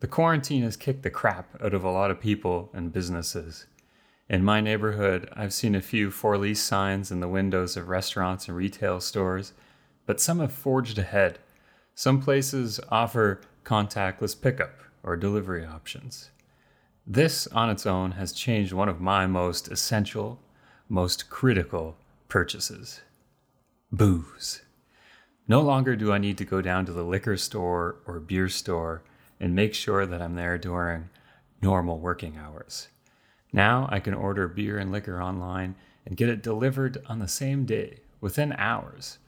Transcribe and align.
The 0.00 0.06
quarantine 0.06 0.62
has 0.62 0.76
kicked 0.76 1.02
the 1.02 1.10
crap 1.10 1.60
out 1.62 1.72
of 1.72 1.82
a 1.82 1.90
lot 1.90 2.10
of 2.10 2.20
people 2.20 2.70
and 2.74 2.92
businesses. 2.92 3.66
In 4.28 4.44
my 4.44 4.60
neighborhood, 4.60 5.30
I've 5.34 5.54
seen 5.54 5.74
a 5.74 5.80
few 5.80 6.10
for 6.10 6.36
lease 6.36 6.62
signs 6.62 7.10
in 7.10 7.20
the 7.20 7.28
windows 7.28 7.76
of 7.76 7.88
restaurants 7.88 8.46
and 8.46 8.56
retail 8.56 9.00
stores, 9.00 9.52
but 10.04 10.20
some 10.20 10.40
have 10.40 10.52
forged 10.52 10.98
ahead. 10.98 11.38
Some 11.94 12.20
places 12.20 12.78
offer 12.90 13.40
contactless 13.64 14.38
pickup 14.38 14.80
or 15.02 15.16
delivery 15.16 15.64
options. 15.64 16.30
This 17.06 17.46
on 17.48 17.70
its 17.70 17.86
own 17.86 18.12
has 18.12 18.32
changed 18.32 18.72
one 18.72 18.88
of 18.88 19.00
my 19.00 19.26
most 19.26 19.68
essential, 19.68 20.40
most 20.88 21.30
critical 21.30 21.96
purchases 22.28 23.00
booze. 23.92 24.62
No 25.48 25.60
longer 25.62 25.96
do 25.96 26.12
I 26.12 26.18
need 26.18 26.36
to 26.38 26.44
go 26.44 26.60
down 26.60 26.84
to 26.86 26.92
the 26.92 27.04
liquor 27.04 27.36
store 27.36 27.96
or 28.06 28.20
beer 28.20 28.48
store 28.48 29.02
and 29.40 29.54
make 29.54 29.74
sure 29.74 30.06
that 30.06 30.22
I'm 30.22 30.34
there 30.34 30.58
during 30.58 31.10
normal 31.62 31.98
working 31.98 32.36
hours. 32.36 32.88
Now 33.52 33.88
I 33.90 34.00
can 34.00 34.14
order 34.14 34.48
beer 34.48 34.78
and 34.78 34.92
liquor 34.92 35.22
online 35.22 35.74
and 36.04 36.16
get 36.16 36.28
it 36.28 36.42
delivered 36.42 37.02
on 37.06 37.18
the 37.18 37.28
same 37.28 37.64
day, 37.64 38.00
within 38.20 38.52
hours. 38.54 39.18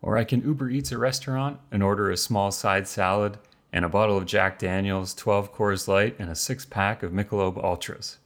Or 0.00 0.16
I 0.16 0.24
can 0.24 0.42
Uber 0.42 0.70
Eats 0.70 0.92
a 0.92 0.98
restaurant 0.98 1.58
and 1.72 1.82
order 1.82 2.10
a 2.10 2.16
small 2.16 2.50
side 2.50 2.86
salad 2.86 3.38
and 3.72 3.84
a 3.84 3.88
bottle 3.88 4.16
of 4.16 4.26
Jack 4.26 4.58
Daniels, 4.58 5.14
12 5.14 5.52
Coors 5.52 5.88
Light, 5.88 6.16
and 6.18 6.30
a 6.30 6.34
six 6.34 6.64
pack 6.64 7.02
of 7.02 7.12
Michelob 7.12 7.62
Ultras. 7.62 8.18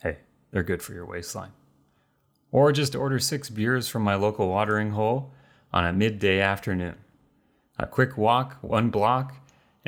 Hey, 0.00 0.18
they're 0.50 0.62
good 0.62 0.82
for 0.82 0.94
your 0.94 1.04
waistline. 1.04 1.52
Or 2.50 2.72
just 2.72 2.94
order 2.94 3.18
six 3.18 3.50
beers 3.50 3.88
from 3.88 4.02
my 4.02 4.14
local 4.14 4.48
watering 4.48 4.92
hole 4.92 5.32
on 5.72 5.84
a 5.84 5.92
midday 5.92 6.40
afternoon. 6.40 6.96
A 7.78 7.86
quick 7.86 8.16
walk, 8.16 8.56
one 8.62 8.88
block, 8.88 9.34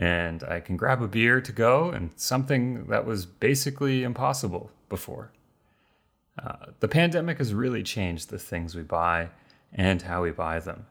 and 0.00 0.42
I 0.44 0.60
can 0.60 0.78
grab 0.78 1.02
a 1.02 1.06
beer 1.06 1.42
to 1.42 1.52
go 1.52 1.90
and 1.90 2.10
something 2.16 2.86
that 2.86 3.04
was 3.04 3.26
basically 3.26 4.02
impossible 4.02 4.70
before. 4.88 5.30
Uh, 6.42 6.72
the 6.80 6.88
pandemic 6.88 7.36
has 7.36 7.52
really 7.52 7.82
changed 7.82 8.30
the 8.30 8.38
things 8.38 8.74
we 8.74 8.82
buy 8.82 9.28
and 9.74 10.00
how 10.00 10.22
we 10.22 10.30
buy 10.30 10.58
them. 10.58 10.86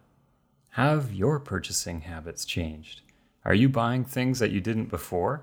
Have 0.74 1.12
your 1.12 1.40
purchasing 1.40 2.02
habits 2.02 2.46
changed? 2.46 3.02
Are 3.44 3.56
you 3.56 3.68
buying 3.68 4.06
things 4.06 4.38
that 4.40 4.52
you 4.52 4.62
didn't 4.62 4.90
before? 4.90 5.42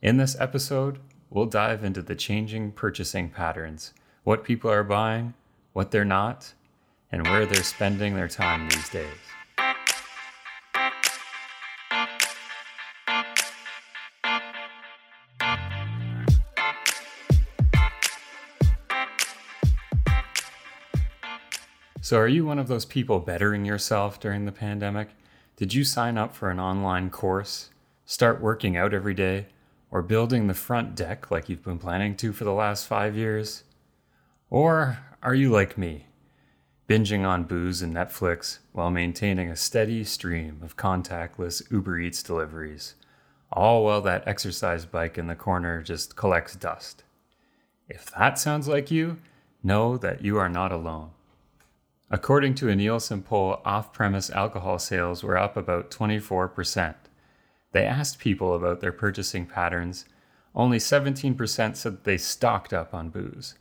In 0.00 0.16
this 0.16 0.36
episode, 0.38 1.00
we'll 1.30 1.46
dive 1.46 1.82
into 1.82 2.02
the 2.02 2.14
changing 2.14 2.70
purchasing 2.70 3.28
patterns, 3.28 3.92
what 4.22 4.44
people 4.44 4.70
are 4.70 4.84
buying, 4.84 5.34
what 5.72 5.90
they're 5.90 6.04
not, 6.04 6.54
and 7.10 7.26
where 7.26 7.44
they're 7.44 7.64
spending 7.64 8.14
their 8.14 8.28
time 8.28 8.68
these 8.68 8.88
days. 8.88 9.18
So, 22.10 22.18
are 22.18 22.26
you 22.26 22.44
one 22.44 22.58
of 22.58 22.66
those 22.66 22.86
people 22.86 23.20
bettering 23.20 23.64
yourself 23.64 24.18
during 24.18 24.44
the 24.44 24.50
pandemic? 24.50 25.10
Did 25.54 25.72
you 25.72 25.84
sign 25.84 26.18
up 26.18 26.34
for 26.34 26.50
an 26.50 26.58
online 26.58 27.08
course, 27.08 27.70
start 28.04 28.40
working 28.40 28.76
out 28.76 28.92
every 28.92 29.14
day, 29.14 29.46
or 29.92 30.02
building 30.02 30.48
the 30.48 30.54
front 30.54 30.96
deck 30.96 31.30
like 31.30 31.48
you've 31.48 31.62
been 31.62 31.78
planning 31.78 32.16
to 32.16 32.32
for 32.32 32.42
the 32.42 32.52
last 32.52 32.88
five 32.88 33.16
years? 33.16 33.62
Or 34.50 34.98
are 35.22 35.36
you 35.36 35.52
like 35.52 35.78
me, 35.78 36.06
binging 36.88 37.24
on 37.24 37.44
booze 37.44 37.80
and 37.80 37.94
Netflix 37.94 38.58
while 38.72 38.90
maintaining 38.90 39.48
a 39.48 39.54
steady 39.54 40.02
stream 40.02 40.58
of 40.64 40.76
contactless 40.76 41.70
Uber 41.70 42.00
Eats 42.00 42.24
deliveries, 42.24 42.96
all 43.52 43.84
while 43.84 44.00
that 44.00 44.26
exercise 44.26 44.84
bike 44.84 45.16
in 45.16 45.28
the 45.28 45.36
corner 45.36 45.80
just 45.80 46.16
collects 46.16 46.56
dust? 46.56 47.04
If 47.88 48.10
that 48.18 48.36
sounds 48.36 48.66
like 48.66 48.90
you, 48.90 49.18
know 49.62 49.96
that 49.98 50.24
you 50.24 50.38
are 50.38 50.48
not 50.48 50.72
alone. 50.72 51.10
According 52.10 52.56
to 52.56 52.68
a 52.68 52.74
Nielsen 52.74 53.22
poll, 53.22 53.60
off 53.64 53.92
premise 53.92 54.30
alcohol 54.30 54.80
sales 54.80 55.22
were 55.22 55.38
up 55.38 55.56
about 55.56 55.90
24%. 55.92 56.94
They 57.72 57.84
asked 57.84 58.18
people 58.18 58.54
about 58.54 58.80
their 58.80 58.92
purchasing 58.92 59.46
patterns. 59.46 60.06
Only 60.52 60.78
17% 60.78 61.76
said 61.76 62.02
they 62.02 62.18
stocked 62.18 62.72
up 62.72 62.92
on 62.92 63.10
booze. 63.10 63.54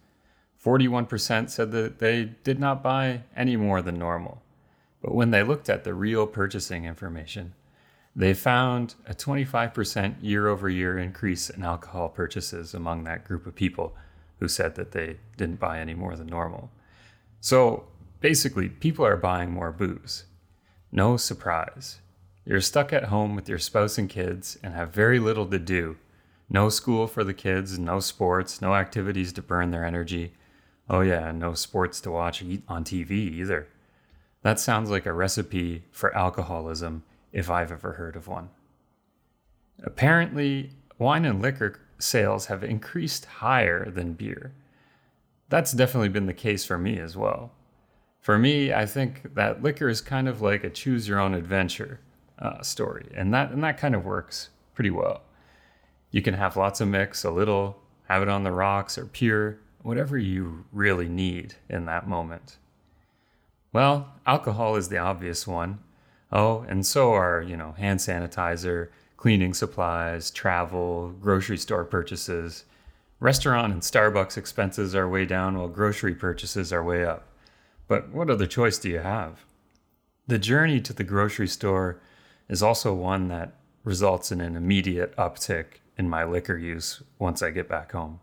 41% 0.63 1.49
said 1.49 1.71
that 1.71 1.99
they 1.99 2.31
did 2.43 2.59
not 2.59 2.81
buy 2.81 3.21
any 3.35 3.55
more 3.55 3.83
than 3.83 3.99
normal. 3.99 4.41
But 5.01 5.13
when 5.13 5.29
they 5.29 5.43
looked 5.43 5.69
at 5.69 5.83
the 5.83 5.93
real 5.93 6.25
purchasing 6.25 6.85
information, 6.85 7.53
they 8.15 8.33
found 8.33 8.95
a 9.05 9.13
25% 9.13 10.15
year 10.21 10.47
over 10.47 10.67
year 10.67 10.97
increase 10.97 11.49
in 11.51 11.63
alcohol 11.63 12.09
purchases 12.09 12.73
among 12.73 13.03
that 13.03 13.23
group 13.23 13.45
of 13.45 13.55
people 13.55 13.95
who 14.39 14.47
said 14.47 14.75
that 14.75 14.91
they 14.91 15.17
didn't 15.37 15.59
buy 15.59 15.79
any 15.79 15.93
more 15.93 16.15
than 16.15 16.27
normal. 16.27 16.71
So 17.39 17.85
basically, 18.21 18.69
people 18.69 19.05
are 19.05 19.17
buying 19.17 19.51
more 19.51 19.71
booze. 19.71 20.25
No 20.91 21.17
surprise. 21.17 21.99
You're 22.45 22.61
stuck 22.61 22.91
at 22.93 23.05
home 23.05 23.35
with 23.35 23.47
your 23.47 23.59
spouse 23.59 23.97
and 23.97 24.09
kids 24.09 24.57
and 24.63 24.73
have 24.73 24.93
very 24.93 25.19
little 25.19 25.45
to 25.47 25.59
do. 25.59 25.97
No 26.49 26.69
school 26.69 27.05
for 27.05 27.23
the 27.23 27.33
kids, 27.33 27.77
no 27.77 27.99
sports, 27.99 28.61
no 28.61 28.73
activities 28.73 29.31
to 29.33 29.41
burn 29.41 29.69
their 29.69 29.85
energy. 29.85 30.33
Oh, 30.89 31.01
yeah, 31.01 31.31
no 31.31 31.53
sports 31.53 32.01
to 32.01 32.11
watch 32.11 32.41
on 32.67 32.83
TV 32.83 33.11
either. 33.11 33.67
That 34.41 34.59
sounds 34.59 34.89
like 34.89 35.05
a 35.05 35.13
recipe 35.13 35.83
for 35.91 36.15
alcoholism 36.15 37.03
if 37.31 37.49
I've 37.49 37.71
ever 37.71 37.93
heard 37.93 38.15
of 38.15 38.27
one. 38.27 38.49
Apparently, 39.83 40.71
wine 40.97 41.25
and 41.25 41.41
liquor 41.41 41.79
sales 41.99 42.47
have 42.47 42.63
increased 42.63 43.25
higher 43.25 43.89
than 43.89 44.13
beer. 44.13 44.53
That's 45.49 45.71
definitely 45.71 46.09
been 46.09 46.25
the 46.25 46.33
case 46.33 46.65
for 46.65 46.77
me 46.77 46.97
as 46.97 47.15
well. 47.15 47.51
For 48.21 48.37
me, 48.37 48.73
I 48.73 48.85
think 48.85 49.33
that 49.35 49.63
liquor 49.63 49.89
is 49.89 50.01
kind 50.01 50.27
of 50.27 50.41
like 50.41 50.63
a 50.63 50.69
choose 50.69 51.07
your 51.07 51.19
own 51.19 51.33
adventure 51.33 51.99
uh, 52.37 52.61
story, 52.61 53.09
and 53.15 53.33
that 53.33 53.51
and 53.51 53.63
that 53.63 53.77
kind 53.77 53.95
of 53.95 54.05
works 54.05 54.49
pretty 54.73 54.91
well. 54.91 55.21
You 56.11 56.21
can 56.21 56.33
have 56.33 56.57
lots 56.57 56.81
of 56.81 56.87
mix, 56.87 57.23
a 57.23 57.31
little, 57.31 57.81
have 58.07 58.21
it 58.21 58.29
on 58.29 58.43
the 58.43 58.51
rocks 58.51 58.97
or 58.97 59.05
pure, 59.05 59.59
whatever 59.83 60.17
you 60.17 60.65
really 60.73 61.07
need 61.07 61.55
in 61.69 61.85
that 61.85 62.07
moment. 62.07 62.57
Well, 63.71 64.15
alcohol 64.25 64.75
is 64.75 64.89
the 64.89 64.97
obvious 64.97 65.45
one. 65.45 65.79
Oh, 66.31 66.65
and 66.67 66.85
so 66.85 67.13
are, 67.13 67.41
you 67.41 67.55
know, 67.55 67.73
hand 67.73 67.99
sanitizer, 67.99 68.89
cleaning 69.17 69.53
supplies, 69.53 70.31
travel, 70.31 71.09
grocery 71.21 71.57
store 71.57 71.85
purchases. 71.85 72.65
Restaurant 73.19 73.73
and 73.73 73.81
Starbucks 73.81 74.37
expenses 74.37 74.95
are 74.95 75.07
way 75.07 75.25
down 75.25 75.57
while 75.57 75.67
grocery 75.67 76.15
purchases 76.15 76.73
are 76.73 76.83
way 76.83 77.05
up. 77.05 77.27
But 77.89 78.09
what 78.09 78.29
other 78.29 78.45
choice 78.45 78.77
do 78.77 78.87
you 78.87 78.99
have? 78.99 79.43
The 80.27 80.37
journey 80.37 80.79
to 80.79 80.93
the 80.93 81.03
grocery 81.03 81.47
store 81.47 81.99
is 82.47 82.61
also 82.61 82.93
one 82.93 83.29
that 83.29 83.53
results 83.83 84.31
in 84.31 84.39
an 84.41 84.55
immediate 84.55 85.15
uptick 85.17 85.81
in 85.97 86.07
my 86.07 86.23
liquor 86.23 86.55
use 86.55 87.01
once 87.17 87.41
I 87.41 87.49
get 87.49 87.67
back 87.67 87.91
home. 87.91 88.19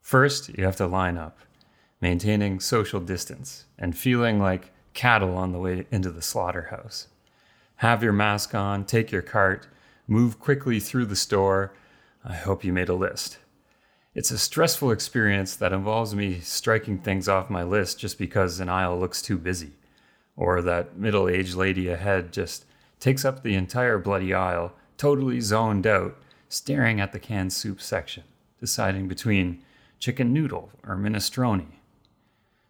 First, 0.00 0.56
you 0.56 0.64
have 0.64 0.76
to 0.76 0.86
line 0.86 1.18
up, 1.18 1.40
maintaining 2.00 2.60
social 2.60 3.00
distance 3.00 3.64
and 3.76 3.98
feeling 3.98 4.38
like 4.38 4.70
cattle 4.94 5.36
on 5.36 5.50
the 5.50 5.58
way 5.58 5.86
into 5.90 6.12
the 6.12 6.22
slaughterhouse. 6.22 7.08
Have 7.76 8.04
your 8.04 8.12
mask 8.12 8.54
on, 8.54 8.84
take 8.84 9.10
your 9.10 9.22
cart, 9.22 9.66
move 10.06 10.38
quickly 10.38 10.78
through 10.78 11.06
the 11.06 11.16
store. 11.16 11.72
I 12.24 12.34
hope 12.34 12.62
you 12.62 12.72
made 12.72 12.88
a 12.88 12.94
list. 12.94 13.38
It's 14.18 14.32
a 14.32 14.36
stressful 14.38 14.90
experience 14.90 15.54
that 15.54 15.72
involves 15.72 16.12
me 16.12 16.40
striking 16.40 16.98
things 16.98 17.28
off 17.28 17.48
my 17.48 17.62
list 17.62 18.00
just 18.00 18.18
because 18.18 18.58
an 18.58 18.68
aisle 18.68 18.98
looks 18.98 19.22
too 19.22 19.38
busy, 19.38 19.70
or 20.36 20.60
that 20.60 20.96
middle 20.96 21.28
aged 21.28 21.54
lady 21.54 21.86
ahead 21.86 22.32
just 22.32 22.64
takes 22.98 23.24
up 23.24 23.44
the 23.44 23.54
entire 23.54 23.96
bloody 23.96 24.34
aisle, 24.34 24.72
totally 24.96 25.40
zoned 25.40 25.86
out, 25.86 26.16
staring 26.48 27.00
at 27.00 27.12
the 27.12 27.20
canned 27.20 27.52
soup 27.52 27.80
section, 27.80 28.24
deciding 28.58 29.06
between 29.06 29.62
chicken 30.00 30.32
noodle, 30.32 30.72
or 30.84 30.96
minestrone. 30.96 31.66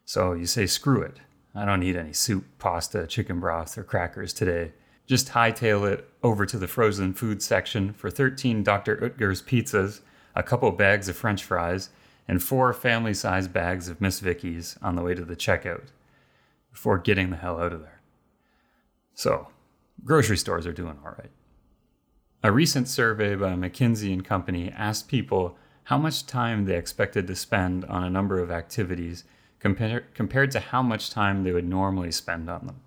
So 0.04 0.34
you 0.34 0.44
say, 0.44 0.66
screw 0.66 1.00
it. 1.00 1.16
I 1.54 1.64
don't 1.64 1.80
need 1.80 1.96
any 1.96 2.12
soup, 2.12 2.44
pasta, 2.58 3.06
chicken 3.06 3.40
broth, 3.40 3.78
or 3.78 3.84
crackers 3.84 4.34
today. 4.34 4.72
Just 5.06 5.28
hightail 5.28 5.90
it 5.90 6.10
over 6.22 6.44
to 6.44 6.58
the 6.58 6.68
frozen 6.68 7.14
food 7.14 7.42
section 7.42 7.94
for 7.94 8.10
13 8.10 8.62
Dr. 8.62 8.98
Oetker's 8.98 9.40
pizzas, 9.40 10.02
a 10.38 10.42
couple 10.44 10.70
bags 10.70 11.08
of 11.08 11.16
french 11.16 11.42
fries, 11.42 11.90
and 12.28 12.40
four 12.40 12.72
family 12.72 13.12
sized 13.12 13.52
bags 13.52 13.88
of 13.88 14.00
Miss 14.00 14.20
Vickie's 14.20 14.78
on 14.80 14.94
the 14.94 15.02
way 15.02 15.12
to 15.12 15.24
the 15.24 15.34
checkout 15.34 15.88
before 16.70 16.96
getting 16.96 17.30
the 17.30 17.36
hell 17.36 17.60
out 17.60 17.72
of 17.72 17.80
there. 17.80 18.00
So, 19.14 19.48
grocery 20.04 20.36
stores 20.36 20.64
are 20.64 20.72
doing 20.72 20.96
all 21.04 21.10
right. 21.10 21.32
A 22.44 22.52
recent 22.52 22.86
survey 22.86 23.34
by 23.34 23.54
McKinsey 23.54 24.12
and 24.12 24.24
Company 24.24 24.70
asked 24.70 25.08
people 25.08 25.56
how 25.84 25.98
much 25.98 26.24
time 26.24 26.66
they 26.66 26.76
expected 26.76 27.26
to 27.26 27.34
spend 27.34 27.84
on 27.86 28.04
a 28.04 28.10
number 28.10 28.38
of 28.38 28.48
activities 28.48 29.24
compar- 29.60 30.04
compared 30.14 30.52
to 30.52 30.60
how 30.60 30.82
much 30.82 31.10
time 31.10 31.42
they 31.42 31.50
would 31.50 31.66
normally 31.66 32.12
spend 32.12 32.48
on 32.48 32.66
them. 32.66 32.80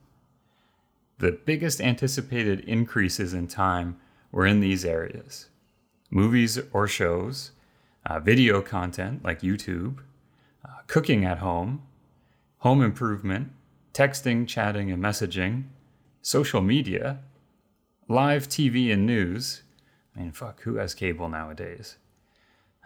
The 1.17 1.33
biggest 1.33 1.81
anticipated 1.81 2.61
increases 2.61 3.33
in 3.33 3.47
time 3.47 3.99
were 4.31 4.45
in 4.45 4.61
these 4.61 4.85
areas 4.85 5.47
movies 6.11 6.59
or 6.73 6.87
shows, 6.87 7.51
uh, 8.05 8.19
video 8.19 8.61
content 8.61 9.23
like 9.23 9.41
YouTube, 9.41 9.99
uh, 10.65 10.81
cooking 10.87 11.25
at 11.25 11.39
home, 11.39 11.81
home 12.59 12.81
improvement, 12.81 13.51
texting, 13.93 14.47
chatting, 14.47 14.91
and 14.91 15.01
messaging, 15.01 15.63
social 16.21 16.61
media, 16.61 17.19
live 18.07 18.47
TV 18.47 18.93
and 18.93 19.05
news. 19.05 19.63
I 20.15 20.19
mean, 20.19 20.31
fuck, 20.31 20.61
who 20.61 20.75
has 20.75 20.93
cable 20.93 21.29
nowadays? 21.29 21.97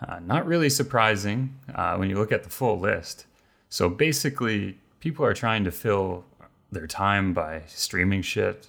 Uh, 0.07 0.19
not 0.19 0.45
really 0.45 0.69
surprising 0.69 1.55
uh, 1.73 1.95
when 1.95 2.09
you 2.09 2.17
look 2.17 2.31
at 2.31 2.43
the 2.43 2.49
full 2.49 2.79
list. 2.79 3.25
So 3.69 3.89
basically, 3.89 4.77
people 4.99 5.25
are 5.25 5.33
trying 5.33 5.63
to 5.63 5.71
fill 5.71 6.25
their 6.71 6.87
time 6.87 7.33
by 7.33 7.63
streaming 7.67 8.21
shit, 8.21 8.67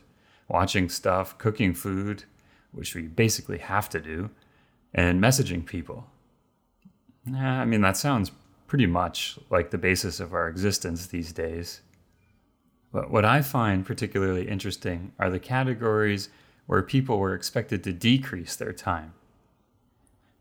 watching 0.48 0.88
stuff, 0.88 1.36
cooking 1.36 1.74
food, 1.74 2.24
which 2.72 2.94
we 2.94 3.02
basically 3.02 3.58
have 3.58 3.88
to 3.90 4.00
do, 4.00 4.30
and 4.94 5.22
messaging 5.22 5.64
people. 5.64 6.06
I 7.34 7.64
mean, 7.64 7.80
that 7.80 7.96
sounds 7.96 8.30
pretty 8.66 8.86
much 8.86 9.38
like 9.50 9.70
the 9.70 9.78
basis 9.78 10.20
of 10.20 10.32
our 10.32 10.48
existence 10.48 11.06
these 11.06 11.32
days. 11.32 11.80
But 12.92 13.10
what 13.10 13.24
I 13.24 13.42
find 13.42 13.84
particularly 13.84 14.48
interesting 14.48 15.12
are 15.18 15.30
the 15.30 15.38
categories 15.38 16.28
where 16.66 16.82
people 16.82 17.18
were 17.18 17.34
expected 17.34 17.84
to 17.84 17.92
decrease 17.92 18.56
their 18.56 18.72
time. 18.72 19.12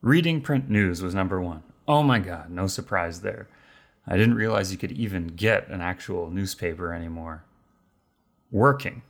Reading 0.02 0.42
print 0.42 0.70
news 0.70 1.02
was 1.02 1.16
number 1.16 1.42
one. 1.42 1.64
Oh 1.88 2.04
my 2.04 2.20
god, 2.20 2.50
no 2.50 2.68
surprise 2.68 3.22
there. 3.22 3.48
I 4.08 4.18
didn't 4.18 4.36
realize 4.36 4.72
you 4.72 4.78
could 4.78 4.92
even 4.92 5.28
get 5.28 5.68
an 5.68 5.82
actual 5.82 6.30
newspaper 6.30 6.94
anymore. 6.94 7.44
Working. 8.52 9.02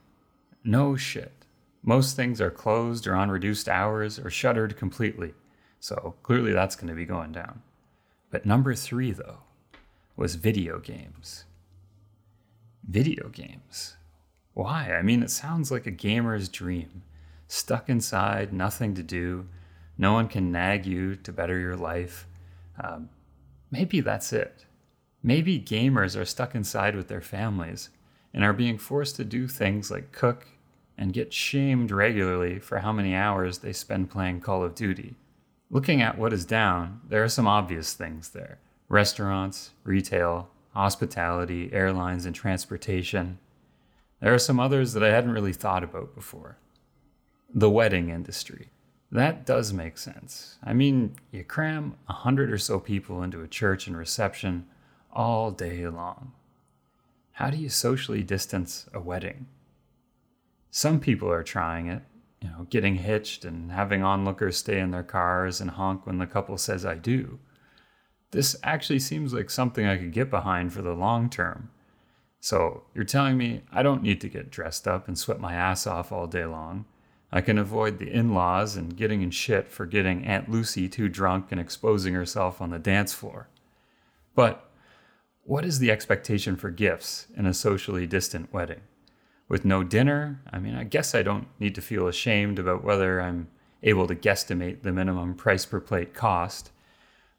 No 0.64 0.96
shit. 0.96 1.45
Most 1.88 2.16
things 2.16 2.42
are 2.42 2.50
closed 2.50 3.06
or 3.06 3.16
on 3.16 3.30
reduced 3.30 3.70
hours 3.70 4.18
or 4.18 4.32
shuttered 4.32 4.76
completely, 4.76 5.36
so 5.80 6.16
clearly 6.24 6.52
that's 6.52 6.76
going 6.76 6.88
to 6.88 6.96
be 6.96 7.06
going 7.06 7.32
down. 7.32 7.62
But 8.32 8.44
number 8.44 8.74
three, 8.74 9.12
though, 9.12 9.38
was 10.18 10.34
video 10.34 10.80
games. 10.80 11.46
Video 12.90 13.30
games. 13.30 13.98
Why? 14.56 14.96
I 14.96 15.04
mean, 15.04 15.22
it 15.22 15.30
sounds 15.30 15.70
like 15.70 15.86
a 15.86 15.92
gamer's 15.92 16.50
dream. 16.50 17.04
Stuck 17.48 17.88
inside, 17.88 18.52
nothing 18.52 18.96
to 18.96 19.04
do, 19.04 19.48
no 19.96 20.14
one 20.14 20.28
can 20.28 20.52
nag 20.52 20.88
you 20.88 21.16
to 21.18 21.32
better 21.32 21.60
your 21.60 21.76
life. 21.76 22.28
Um, 22.84 23.10
maybe 23.70 24.02
that's 24.02 24.34
it. 24.34 24.66
Maybe 25.22 25.60
gamers 25.60 26.20
are 26.20 26.26
stuck 26.26 26.56
inside 26.56 26.96
with 26.96 27.10
their 27.10 27.22
families 27.22 27.90
and 28.34 28.44
are 28.44 28.54
being 28.54 28.80
forced 28.80 29.18
to 29.18 29.24
do 29.24 29.48
things 29.48 29.92
like 29.92 30.12
cook 30.12 30.48
and 30.98 31.14
get 31.14 31.34
shamed 31.34 31.92
regularly 31.92 32.60
for 32.60 32.80
how 32.80 32.92
many 32.92 33.16
hours 33.16 33.60
they 33.60 33.74
spend 33.74 34.10
playing 34.10 34.42
Call 34.42 34.64
of 34.64 34.76
Duty. 34.76 35.16
Looking 35.70 36.02
at 36.02 36.18
what 36.18 36.34
is 36.34 36.46
down, 36.46 37.02
there 37.08 37.24
are 37.24 37.30
some 37.30 37.48
obvious 37.48 37.94
things 37.94 38.30
there 38.30 38.60
restaurants, 38.88 39.72
retail, 39.84 40.48
hospitality, 40.74 41.70
airlines, 41.74 42.26
and 42.26 42.36
transportation. 42.36 43.40
There 44.22 44.34
are 44.34 44.40
some 44.40 44.60
others 44.60 44.94
that 44.94 45.04
I 45.04 45.10
hadn't 45.10 45.34
really 45.34 45.54
thought 45.54 45.84
about 45.84 46.14
before. 46.14 46.58
The 47.54 47.70
wedding 47.70 48.10
industry. 48.10 48.70
That 49.12 49.46
does 49.46 49.74
make 49.74 49.98
sense. 49.98 50.58
I 50.64 50.74
mean, 50.74 51.16
you 51.32 51.44
cram 51.44 51.96
a 52.08 52.14
hundred 52.14 52.52
or 52.52 52.58
so 52.58 52.80
people 52.80 53.24
into 53.24 53.42
a 53.42 53.48
church 53.48 53.88
and 53.88 53.98
reception 53.98 54.66
all 55.12 55.52
day 55.52 55.88
long. 55.88 56.34
How 57.34 57.50
do 57.50 57.58
you 57.58 57.70
socially 57.70 58.24
distance 58.24 58.88
a 58.94 59.00
wedding? 59.00 59.48
Some 60.75 61.00
people 61.00 61.31
are 61.31 61.42
trying 61.42 61.88
it, 61.88 62.01
you 62.42 62.50
know, 62.50 62.68
getting 62.69 62.95
hitched 62.95 63.45
and 63.45 63.72
having 63.72 64.04
onlookers 64.04 64.57
stay 64.57 64.81
in 64.81 64.92
their 64.92 65.04
cars 65.04 65.62
and 65.62 65.72
honk 65.72 66.06
when 66.06 66.18
the 66.18 66.27
couple 66.27 66.57
says, 66.57 66.86
I 66.86 66.95
do. 66.95 67.39
This 68.31 68.57
actually 68.62 69.00
seems 69.00 69.33
like 69.33 69.50
something 69.50 69.86
I 69.86 69.95
could 69.95 70.12
get 70.12 70.30
behind 70.30 70.74
for 70.74 70.81
the 70.81 70.92
long 70.92 71.30
term. 71.30 71.69
So, 72.42 72.83
you're 72.94 73.06
telling 73.06 73.38
me 73.38 73.62
I 73.72 73.83
don't 73.83 74.04
need 74.04 74.19
to 74.19 74.27
get 74.27 74.51
dressed 74.51 74.86
up 74.86 75.07
and 75.07 75.18
sweat 75.18 75.39
my 75.39 75.54
ass 75.54 75.88
off 75.88 76.12
all 76.12 76.27
day 76.27 76.44
long. 76.44 76.83
I 77.31 77.39
can 77.39 77.57
avoid 77.57 77.98
the 77.98 78.12
in 78.12 78.33
laws 78.33 78.75
and 78.75 78.98
getting 78.98 79.22
in 79.22 79.31
shit 79.31 79.69
for 79.69 79.86
getting 79.86 80.25
Aunt 80.25 80.51
Lucy 80.51 80.89
too 80.89 81.07
drunk 81.07 81.54
and 81.54 81.62
exposing 81.62 82.16
herself 82.16 82.60
on 82.60 82.72
the 82.72 82.80
dance 82.80 83.13
floor. 83.13 83.48
But 84.36 84.69
what 85.45 85.63
is 85.63 85.80
the 85.80 85.89
expectation 85.89 86.57
for 86.57 86.69
gifts 86.69 87.27
in 87.38 87.45
a 87.45 87.54
socially 87.54 88.06
distant 88.06 88.51
wedding? 88.51 88.81
With 89.48 89.66
no 89.66 89.84
dinner, 89.84 90.42
I 90.52 90.60
mean, 90.60 90.76
I 90.76 90.84
guess 90.84 91.14
I 91.14 91.22
don't 91.22 91.48
need 91.60 91.76
to 91.76 91.82
feel 91.82 92.08
ashamed 92.08 92.58
about 92.58 92.84
whether 92.84 93.22
I'm 93.22 93.48
able 93.84 94.08
to 94.08 94.16
guesstimate 94.16 94.82
the 94.82 94.92
minimum 94.92 95.36
price 95.36 95.66
per 95.66 95.80
plate 95.80 96.14
cost, 96.14 96.72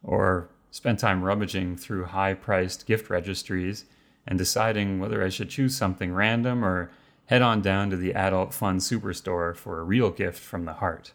or 0.02 0.48
spend 0.70 0.98
time 0.98 1.22
rummaging 1.22 1.76
through 1.76 2.04
high 2.04 2.34
priced 2.34 2.86
gift 2.86 3.10
registries 3.10 3.86
and 4.26 4.38
deciding 4.38 5.00
whether 5.00 5.24
I 5.24 5.28
should 5.28 5.50
choose 5.50 5.76
something 5.76 6.12
random 6.12 6.64
or 6.64 6.90
head 7.26 7.42
on 7.42 7.62
down 7.62 7.90
to 7.90 7.96
the 7.96 8.14
Adult 8.14 8.54
Fun 8.54 8.78
Superstore 8.78 9.56
for 9.56 9.80
a 9.80 9.84
real 9.84 10.10
gift 10.10 10.38
from 10.38 10.64
the 10.64 10.74
heart. 10.74 11.12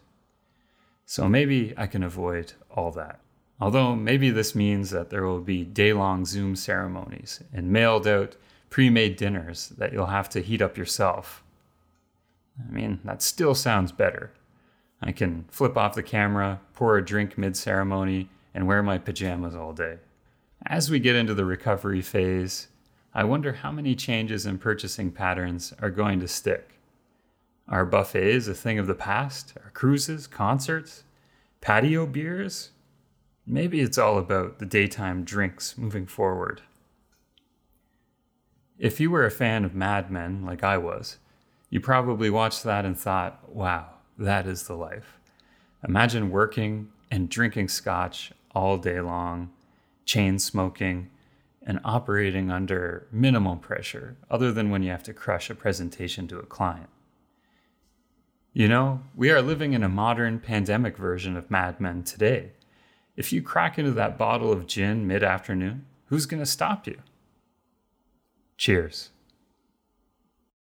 So 1.06 1.28
maybe 1.28 1.72
I 1.76 1.86
can 1.86 2.02
avoid 2.02 2.52
all 2.70 2.90
that. 2.92 3.20
Although 3.60 3.94
maybe 3.94 4.30
this 4.30 4.54
means 4.54 4.90
that 4.90 5.10
there 5.10 5.24
will 5.24 5.40
be 5.40 5.64
day 5.64 5.92
long 5.92 6.26
Zoom 6.26 6.56
ceremonies 6.56 7.42
and 7.52 7.70
mailed 7.70 8.06
out 8.06 8.36
pre 8.72 8.88
made 8.88 9.16
dinners 9.16 9.68
that 9.76 9.92
you'll 9.92 10.06
have 10.06 10.30
to 10.30 10.40
heat 10.40 10.62
up 10.62 10.78
yourself. 10.78 11.44
I 12.58 12.72
mean, 12.72 13.00
that 13.04 13.20
still 13.20 13.54
sounds 13.54 13.92
better. 13.92 14.32
I 15.02 15.12
can 15.12 15.44
flip 15.50 15.76
off 15.76 15.94
the 15.94 16.02
camera, 16.02 16.58
pour 16.72 16.96
a 16.96 17.04
drink 17.04 17.36
mid 17.36 17.54
ceremony, 17.54 18.30
and 18.54 18.66
wear 18.66 18.82
my 18.82 18.96
pajamas 18.96 19.54
all 19.54 19.74
day. 19.74 19.98
As 20.64 20.90
we 20.90 21.00
get 21.00 21.16
into 21.16 21.34
the 21.34 21.44
recovery 21.44 22.00
phase, 22.00 22.68
I 23.12 23.24
wonder 23.24 23.52
how 23.52 23.70
many 23.70 23.94
changes 23.94 24.46
in 24.46 24.56
purchasing 24.56 25.12
patterns 25.12 25.74
are 25.82 25.90
going 25.90 26.18
to 26.20 26.26
stick. 26.26 26.78
Are 27.68 27.84
buffets 27.84 28.48
a 28.48 28.54
thing 28.54 28.78
of 28.78 28.86
the 28.86 28.94
past? 28.94 29.52
Are 29.62 29.70
cruises, 29.74 30.26
concerts, 30.26 31.04
patio 31.60 32.06
beers? 32.06 32.70
Maybe 33.46 33.82
it's 33.82 33.98
all 33.98 34.16
about 34.16 34.60
the 34.60 34.66
daytime 34.66 35.24
drinks 35.24 35.76
moving 35.76 36.06
forward. 36.06 36.62
If 38.78 39.00
you 39.00 39.10
were 39.10 39.24
a 39.24 39.30
fan 39.30 39.64
of 39.64 39.74
Mad 39.74 40.10
Men 40.10 40.44
like 40.44 40.64
I 40.64 40.78
was, 40.78 41.18
you 41.70 41.80
probably 41.80 42.30
watched 42.30 42.64
that 42.64 42.84
and 42.84 42.98
thought, 42.98 43.48
wow, 43.48 43.88
that 44.18 44.46
is 44.46 44.64
the 44.64 44.74
life. 44.74 45.18
Imagine 45.86 46.30
working 46.30 46.88
and 47.10 47.28
drinking 47.28 47.68
scotch 47.68 48.32
all 48.54 48.78
day 48.78 49.00
long, 49.00 49.50
chain 50.04 50.38
smoking, 50.38 51.10
and 51.64 51.80
operating 51.84 52.50
under 52.50 53.06
minimal 53.12 53.56
pressure, 53.56 54.16
other 54.30 54.52
than 54.52 54.70
when 54.70 54.82
you 54.82 54.90
have 54.90 55.02
to 55.04 55.14
crush 55.14 55.48
a 55.48 55.54
presentation 55.54 56.26
to 56.28 56.38
a 56.38 56.46
client. 56.46 56.88
You 58.52 58.68
know, 58.68 59.00
we 59.14 59.30
are 59.30 59.40
living 59.40 59.72
in 59.72 59.82
a 59.82 59.88
modern 59.88 60.40
pandemic 60.40 60.96
version 60.96 61.36
of 61.36 61.50
Mad 61.50 61.80
Men 61.80 62.02
today. 62.02 62.52
If 63.16 63.32
you 63.32 63.42
crack 63.42 63.78
into 63.78 63.92
that 63.92 64.18
bottle 64.18 64.52
of 64.52 64.66
gin 64.66 65.06
mid 65.06 65.22
afternoon, 65.22 65.86
who's 66.06 66.26
going 66.26 66.42
to 66.42 66.46
stop 66.46 66.86
you? 66.86 66.98
Cheers. 68.62 69.11